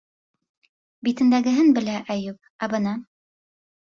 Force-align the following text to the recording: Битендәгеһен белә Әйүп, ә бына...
Битендәгеһен 1.07 1.69
белә 1.77 1.99
Әйүп, 2.15 2.51
ә 2.67 2.71
бына... 2.75 2.97